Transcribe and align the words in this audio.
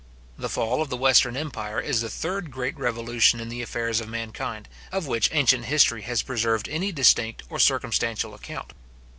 The 0.35 0.49
fall 0.49 0.81
of 0.81 0.89
the 0.89 0.97
western 0.97 1.37
empire 1.37 1.79
is 1.79 2.01
the 2.01 2.09
third 2.09 2.49
great 2.49 2.75
revolution 2.75 3.39
in 3.39 3.49
the 3.49 3.61
affairs 3.61 4.01
of 4.01 4.09
mankind, 4.09 4.67
of 4.91 5.05
which 5.05 5.29
ancient 5.31 5.65
history 5.65 6.01
has 6.01 6.23
preserved 6.23 6.67
any 6.67 6.91
distinct 6.91 7.43
or 7.51 7.59
circumstantial 7.59 8.33
account. 8.33 8.73